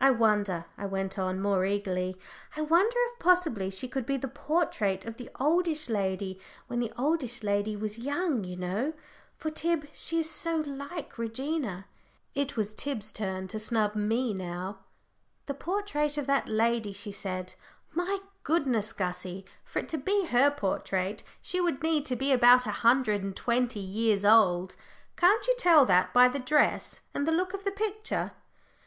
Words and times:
"I 0.00 0.10
wonder," 0.12 0.64
I 0.78 0.86
went 0.86 1.18
on, 1.18 1.42
more 1.42 1.62
eagerly, 1.66 2.16
"I 2.56 2.62
wonder 2.62 2.96
if 3.12 3.18
possibly 3.18 3.68
she 3.68 3.86
could 3.86 4.06
be 4.06 4.16
the 4.16 4.26
portrait 4.26 5.04
of 5.04 5.18
the 5.18 5.28
oldish 5.38 5.90
lady 5.90 6.40
when 6.68 6.78
the 6.80 6.90
oldish 6.96 7.42
lady 7.42 7.76
was 7.76 7.98
young, 7.98 8.44
you 8.44 8.56
know, 8.56 8.94
Tib, 9.38 9.82
for 9.88 9.88
she 9.92 10.20
is 10.20 10.30
so 10.30 10.60
like 10.60 11.18
Regina." 11.18 11.84
It 12.34 12.56
was 12.56 12.74
Tib's 12.74 13.12
turn 13.12 13.46
to 13.48 13.58
snub 13.58 13.94
me 13.94 14.32
now. 14.32 14.78
"The 15.44 15.52
portrait 15.52 16.16
of 16.16 16.26
that 16.26 16.48
lady," 16.48 16.94
she 16.94 17.12
said. 17.12 17.52
"My 17.92 18.20
goodness, 18.44 18.94
Gussie! 18.94 19.44
for 19.64 19.80
it 19.80 19.88
to 19.90 19.98
be 19.98 20.24
her 20.28 20.50
portrait 20.50 21.22
she 21.42 21.60
would 21.60 21.82
need 21.82 22.06
to 22.06 22.16
be 22.16 22.32
about 22.32 22.64
a 22.64 22.70
hundred 22.70 23.22
and 23.22 23.36
twenty 23.36 23.80
years 23.80 24.24
old. 24.24 24.76
Can't 25.18 25.46
you 25.46 25.54
tell 25.58 25.84
that 25.84 26.14
by 26.14 26.26
the 26.26 26.38
dress, 26.38 27.00
and 27.12 27.26
the 27.28 27.32
look 27.32 27.52
of 27.52 27.64
the 27.64 27.70
picture?" 27.70 28.32